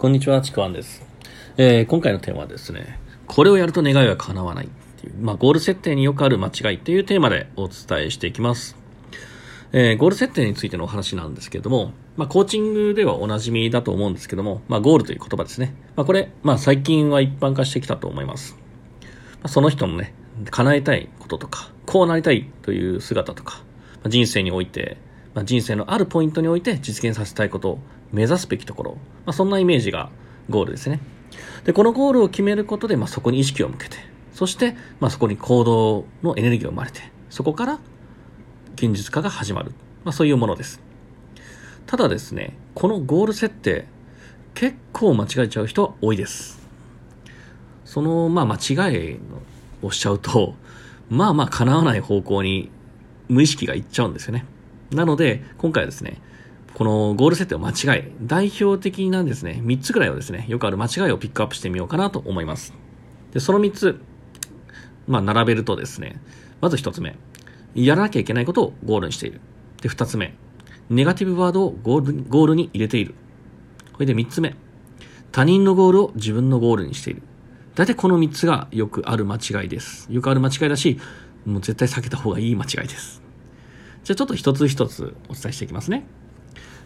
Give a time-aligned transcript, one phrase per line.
[0.00, 1.02] こんにちは、ちくわんです。
[1.58, 8.78] えー今回のテーマはですね、これをやると願いは叶わないっていう、まあ、ゴール設定によくある間違いっていうテーマでお伝えしていきます。
[9.72, 15.74] えーゴール設定についてのお話なんですけども、まあ、コーチングではおなじみだと思うんですけども、まあ、ゴールという言葉ですね。
[15.96, 18.56] まあ、これ、まあ、最近は一般化してきたと思います。
[19.02, 19.08] ま
[19.42, 20.14] あその人のね、
[20.50, 23.58] 叶えたいこととか、こうなりたいという姿とか、
[23.96, 24.96] まあ人生において、
[25.34, 27.78] まあ、人生のあるポイントにおいて実現させたいこと、
[28.12, 28.92] 目指すべきところ、
[29.24, 30.10] まあ、そんなイメージが
[30.48, 31.00] ゴールですね。
[31.64, 33.96] で、このゴールを決めることで、まあ、そこに意識を向けて、
[34.32, 37.78] そして、まあ、そこに行動のエネルギーが生まれて、そこから
[38.74, 39.72] 現実化が始まる。
[40.04, 40.80] まあ、そういうものです。
[41.86, 43.86] ただですね、このゴール設定、
[44.54, 46.60] 結構間違えちゃう人は多いです。
[47.84, 49.20] その、まあ、間違い
[49.82, 50.54] をしちゃうと、
[51.08, 52.70] まあまあ叶わない方向に
[53.28, 54.44] 無意識がいっちゃうんですよね。
[54.92, 56.20] なので、今回はですね、
[56.74, 62.74] このゴール設定を間違い、代表的なんですね、3つぐらいをですね、よくある間違いをピックアップしてみようかなと思います。
[63.32, 64.00] で、その3つ、
[65.06, 66.20] まあ並べるとですね、
[66.60, 67.16] まず1つ目、
[67.74, 69.40] やらなきゃいけないことをゴールにしている。
[69.82, 70.34] で、2つ目、
[70.88, 73.14] ネガティブワードをゴールゴールに入れている。
[73.92, 74.56] これで3つ目、
[75.30, 77.22] 他人のゴールを自分のゴールにしている。
[77.74, 80.08] 大体この3つがよくある間違いです。
[80.10, 80.98] よくある間違いだし、
[81.46, 83.19] もう絶対避けた方がいい間違いです。
[84.04, 86.04] じゃあちょっと一つ一つお伝えしていきますね。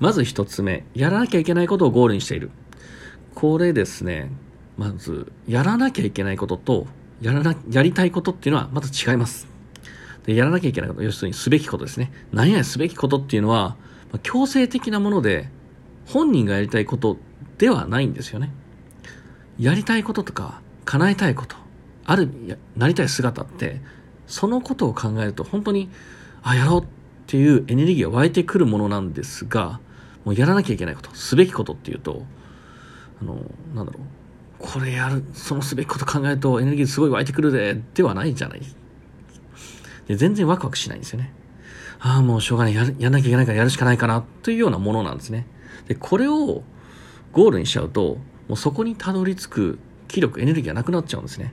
[0.00, 2.50] まず一つ目、やらなきゃいけないことをゴールにしている。
[3.34, 4.30] これですね、
[4.76, 6.86] まず、やらなきゃいけないことと、
[7.20, 9.48] やらな、やりたいことっていうのはまた違います。
[10.24, 12.12] で、やらなきゃいけないこと、要するにすべきことですね。
[12.32, 13.76] 何々すべきことっていうのは、
[14.12, 15.50] ま強制的なもので、
[16.06, 17.18] 本人がやりたいこと
[17.58, 18.52] ではないんですよね。
[19.58, 21.56] やりたいこととか、叶えたいこと、
[22.04, 22.30] ある、
[22.76, 23.80] なりたい姿って、
[24.26, 25.90] そのことを考えると本当に、
[26.42, 26.97] あ、やろう
[27.28, 29.80] っていうエネルギーが湧いてくるものなんですが、
[30.24, 32.24] もうやらなきゃいけないこと、すべきことっていうと、
[33.20, 33.34] あの、
[33.74, 34.02] なんだろう、
[34.58, 38.62] これやる、そのすべきこと考えるとエネルギーすごい湧いてくるで、ではないじゃない。
[40.06, 41.34] で全然ワクワクしないんですよね。
[42.00, 45.46] ああ、もうしょうがない、やる、やんなきゃいけないからやるしかないかな、というようなものなんですね。
[45.86, 46.62] で、これを
[47.32, 48.16] ゴールにしちゃうと、
[48.48, 49.78] もうそこにたどり着く
[50.08, 51.52] 気力、エネルギーがなくなっちゃうんですね。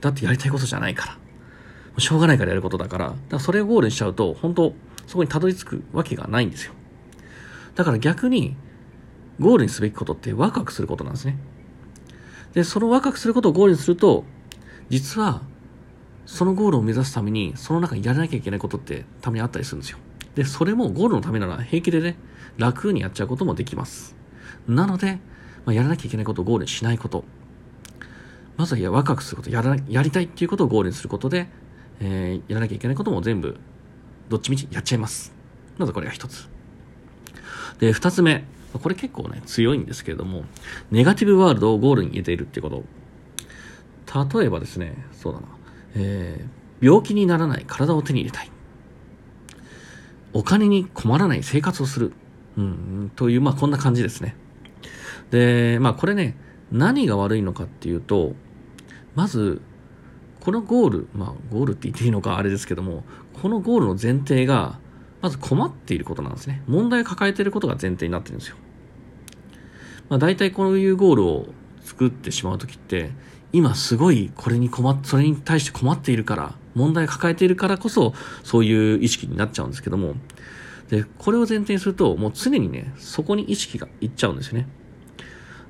[0.00, 1.12] だってやりたいことじゃないから。
[1.12, 1.18] も
[1.98, 4.74] うしょうがないからやることだから、だからそれをゴールにしちゃうと、本当
[5.06, 6.72] そこにたどり着くわけがないんですよ。
[7.74, 8.56] だから逆に、
[9.38, 11.38] ゴールにすべきことってワクワクすることなんですね。
[12.52, 14.24] で、そのワクワクすることをゴールにすると、
[14.88, 15.42] 実は、
[16.26, 19.98] そのゴールを目指すために、その中にやらなきゃいけないことってたまにあったりするんですよ。
[20.34, 22.16] で、それもゴールのためなら平気でね、
[22.56, 24.16] 楽にやっちゃうこともできます。
[24.68, 25.18] なので、
[25.64, 27.24] まあ、やらなきゃいけないことをゴールにしないこと。
[28.56, 31.48] まずはワクワクすること、やらやりたいっていうことをゴールにすることで、
[32.00, 33.56] えーやらなきゃいけないことも全部、
[34.30, 35.34] どっちみちやっちゃいます。
[35.76, 36.48] まずこれが一つ。
[37.78, 38.44] で、二つ目。
[38.72, 40.44] これ結構ね、強いんですけれども、
[40.90, 42.84] ネガティブワールドをゴールに入れているってこと。
[44.38, 45.46] 例えばですね、そうだな。
[45.96, 48.50] えー病気にならない体を手に入れたい。
[50.32, 52.12] お金に困らない生活をする。
[52.56, 54.34] うん、という、まあこんな感じですね。
[55.30, 56.36] で、まあこれね、
[56.72, 58.34] 何が悪いのかっていうと、
[59.14, 59.60] まず、
[60.40, 63.04] このゴール、まあゴールって言っていいのかあれですけども、
[63.42, 64.78] このゴールの前提が、
[65.20, 66.62] まず困っていることなんですね。
[66.66, 68.56] 問題を抱えていることが前提になってるんですよ。
[70.08, 71.48] まあ大体こういうゴールを
[71.82, 73.10] 作ってしまうときって、
[73.52, 80.14] 今すごいこれに困っ、それに対して困っているから、問題を抱えているからこそ、そういう意識になっちゃうんですけども、
[80.88, 84.68] で、これを前提にすると、もう常にね、そこに意識がいっちゃうんですよね。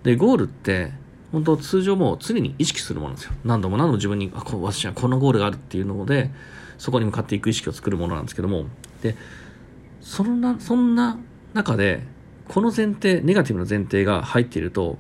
[0.03, 0.93] で、ゴールって、
[1.33, 3.33] 本当通常も常に意識するものなんですよ。
[3.45, 6.31] 何度も何度も自分に、あ、こ私はこのゴールがあるっていうので、
[6.79, 8.67] そこに向かっていく意識を作るものなんですけども、
[9.03, 9.17] で、
[10.01, 11.19] そんな、そんな
[11.55, 12.03] 中で、
[12.49, 14.99] この前提、ネガティブな前提が入っていると、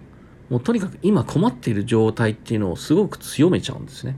[0.50, 4.16] もうとにかく今困っている状態っていうのをすごく強めちゃうんですね。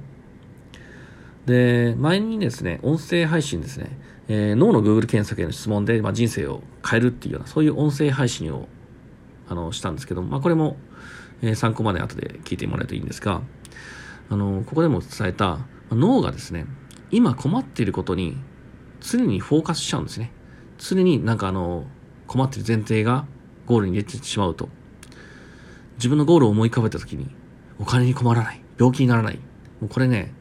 [1.46, 3.98] で、前にですね、音声配信ですね、
[4.28, 8.68] えー脳の Google 検索への質問で、まあ、人生を変えるっていうような、そういう音声配信を、
[9.48, 10.76] あの、したんですけども、まあ、これも、
[11.42, 13.42] え参考まで後で聞いてもらえるといいんですが、
[14.30, 15.58] あの、ここでも伝えた、
[15.90, 16.66] 脳がですね、
[17.10, 18.38] 今困っていることに
[19.00, 20.32] 常にフォーカスしちゃうんですね。
[20.78, 21.84] 常になんかあの、
[22.26, 23.26] 困っている前提が
[23.66, 24.68] ゴールに入れてしまうと、
[25.96, 27.28] 自分のゴールを思い浮かべたときに、
[27.78, 29.36] お金に困らない、病気にならない。
[29.80, 30.32] もうこれね、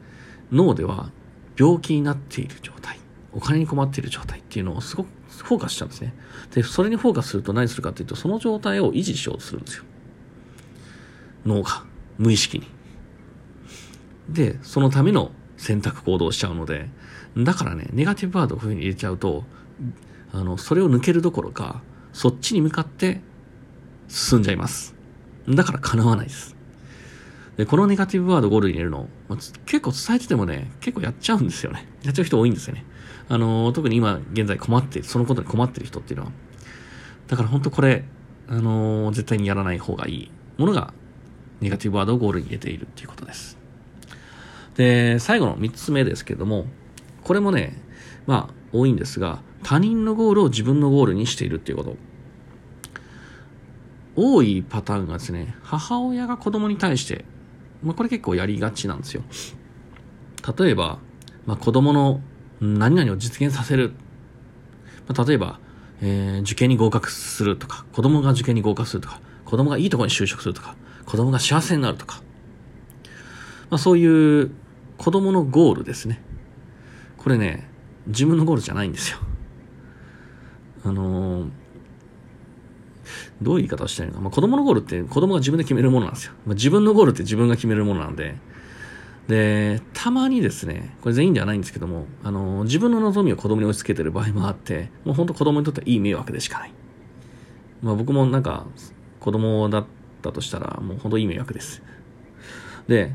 [0.51, 1.11] 脳では
[1.57, 2.99] 病気になっている状態、
[3.33, 6.13] お金に困っている状態っていうのをすごくフォーカスしちゃうんですね。
[6.53, 9.83] で、それにフォーカスすると何するかっていうと、その状態を維持しようとするんですよ。
[11.45, 11.83] 脳が、
[12.17, 12.67] 無意識に。
[14.29, 16.89] で、そのための選択行動をしちゃうので、
[17.37, 19.43] だからね、ネガティブワードをこういうふうに入れちゃうと、
[20.33, 21.81] あの、それを抜けるどころか、
[22.13, 23.21] そっちに向かって
[24.07, 24.95] 進んじゃいます。
[25.47, 26.55] だから叶わないです。
[27.57, 31.87] で、このネガティブワードゴールに入れるの、まあ、結構伝えててもね、結構やっちゃうんですよね。
[32.03, 32.85] やっちゃう人多いんですよね。
[33.29, 36.31] あの、特に今現在困って、そのことに困ってる人っていうのは。
[37.27, 38.03] だから本当これ、
[38.47, 40.93] あの、絶対にやらない方がいいものが、
[41.61, 43.57] ネガティブワードをゴールに入れているっていうことです。
[44.75, 46.65] で、最後の3つ目ですけども、
[47.23, 47.79] これもね、
[48.25, 51.95] まあ、多いんですが、他人のゴールを自分のゴールにしているっていうこと。
[54.15, 57.25] 多いパターンがですね、母親が子供に対して、
[57.83, 59.23] まあ、これ結構やりがちなんですよ。
[60.57, 60.99] 例えば、
[61.45, 62.21] まあ、子供の
[62.59, 63.93] 何々を実現させる。
[65.07, 65.59] まあ、例えば、
[66.01, 70.75] えー、受験に合格するとか、子供が受験に合格するとか、子供がいいところに就職するとか、
[71.11, 72.21] 子供が幸せになるとか、
[73.69, 74.51] まあ、そういう
[74.97, 76.21] 子供のゴールですね。
[77.17, 77.67] これね、
[78.07, 79.17] 自分のゴールじゃないんですよ。
[80.85, 81.49] あのー、
[83.41, 84.21] どういう言い方をしたいのか。
[84.21, 86.33] まあ、子供のゴールって子供が自分で決めるものなんですよ。
[86.45, 88.37] まあ、自分のゴールって自分が決めるものなんで、
[89.27, 96.73] で、たまにですね、これ全員ではないんですけども、あの、自分の望みを子供に押し付けてる場合もあって、もう本当子供にとってはいい迷惑でしかない。
[97.81, 98.65] まあ僕もなんか、
[99.19, 99.85] 子供だっ
[100.21, 101.81] たとしたら、もう本当いい迷惑です。
[102.87, 103.13] で、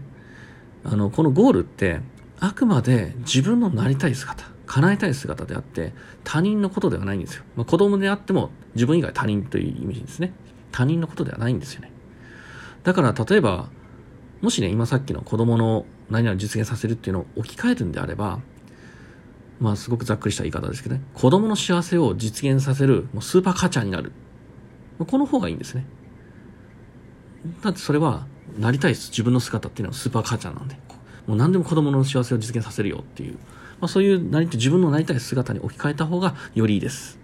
[0.84, 2.00] あの、このゴールって、
[2.38, 5.94] あくまで自分のなりたい姿、叶えたい姿であって、
[6.24, 7.44] 他人のことではないんですよ。
[7.56, 10.32] まあ、子供であっても自分以外他人というイメージですね。
[10.72, 11.90] 他人のことではないんですよね。
[12.84, 13.68] だから例えば、
[14.42, 18.40] もしね、今さっきの子供の何々を実現させるっていうのを置き換えるんであれば、
[19.58, 24.12] まあすごくざっくりした言い方ですけどね、子供の幸せを実現させるもうスーパーカチャーになる。
[25.06, 25.86] この方がいいんですね。
[27.62, 28.26] だってそれは、
[28.58, 30.76] なりたい自分の姿っていうのはスーパーカチャーなんで。
[31.26, 33.34] もう何でも子供の幸せを実現させるよっていう、
[33.80, 37.18] まあ、そういうなり自分のなりたい姿に置き換えた方がよりいいです。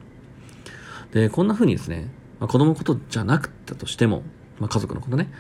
[1.13, 2.11] で、こんな風にですね、
[2.41, 4.23] まあ、子供のことじゃなくったとしても、
[4.59, 5.31] まあ、家族のことね、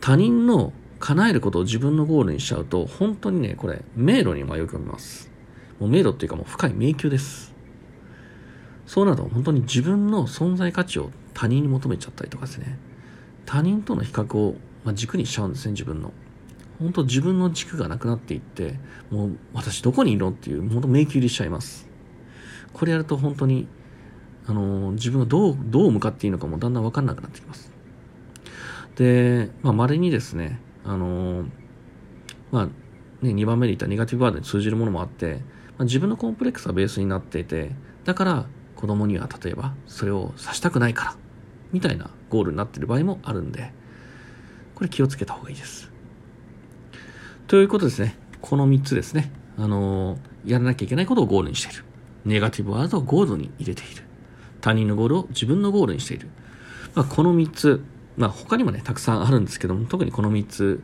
[0.00, 5.30] 他人の叶えることを自分のゴールにしちゃうと、本当にね、これ、迷路に迷い込みます。
[5.80, 7.54] もう迷路っていうかもう深い迷宮です。
[8.86, 12.78] そうなると本当に自分の存在価値を他人に求めちゃったりとかですね、
[13.48, 14.56] 他人との比較を
[14.92, 16.12] 軸にしちゃうんですね、自分の。
[16.78, 18.78] 本当自分の軸がなくなっていって、
[19.10, 21.88] もう私どこにいるのっていう、本当迷宮入りしちゃいます。
[22.74, 23.66] これやると本当に、
[24.46, 27.72] あの、自分がどう、どう向かっていいのかもだんだんわかんなくなってきます。
[28.96, 31.46] で、まあ、稀にですね、あの、
[32.52, 32.66] まあ、
[33.24, 35.40] ね、2番目で言ったネガティブワードに通じるものもあって、ま
[35.78, 37.70] あ、自分のコンプレックスがベースになっていて、
[38.04, 38.46] だから
[38.76, 41.16] 子供には例えばそれをさしたくないから、
[41.72, 43.72] みたいなゴールになってる場合もあるんで、
[44.74, 45.90] これ気をつけた方がいいです。
[47.46, 48.16] ということですね。
[48.40, 49.32] この3つですね。
[49.56, 51.84] あのー、やらなきゃいけないことをゴールにしている。
[52.24, 54.04] ネガティブワードをゴールに入れている。
[54.60, 56.28] 他人のゴールを自分のゴールにしている。
[56.94, 57.82] まあ、この3つ、
[58.16, 60.82] まあ、他にもね、たくさんあるんですけども、特にこの3つ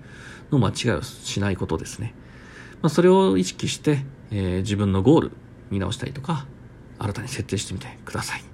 [0.50, 2.14] の間違いをしないことですね。
[2.82, 5.32] まあ、それを意識して、えー、自分のゴール
[5.70, 6.46] 見直したりとか、
[6.98, 8.53] 新たに設定してみてください。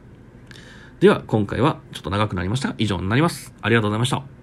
[1.01, 3.55] では、今回はちょっと長くなりましたが、以上になります。
[3.63, 4.40] ありがとうございました。